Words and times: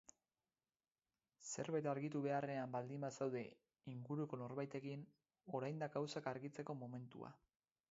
Zerbait 1.49 1.89
argitu 1.91 2.21
beharrean 2.23 2.73
baldin 2.77 3.05
bazaude 3.07 3.45
inguruko 3.93 4.41
norbaitekin, 4.45 5.07
orain 5.61 5.85
da 5.85 5.93
agauzak 5.93 6.33
argitzeko 6.35 6.81
momentua. 6.83 7.35